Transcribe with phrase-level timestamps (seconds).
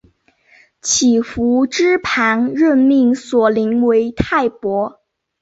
[0.81, 4.95] 乞伏炽磐任命索棱为太傅。